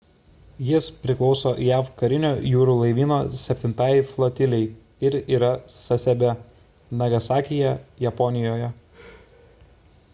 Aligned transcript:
jis 0.67 0.85
priklauso 1.01 1.49
jav 1.65 1.89
karinio 1.99 2.31
jūrų 2.51 2.77
laivyno 2.77 3.19
septintajai 3.41 3.99
flotilei 4.13 4.63
ir 5.09 5.17
yra 5.39 5.51
sasebe 5.75 6.31
nagasakyje 7.03 7.75
japonijoje 8.07 8.71